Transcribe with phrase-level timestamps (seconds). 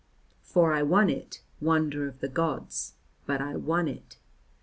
[0.41, 2.93] For I won it, wonder of the gods,
[3.27, 4.17] but I won it.